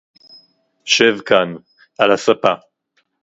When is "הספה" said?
2.11-2.53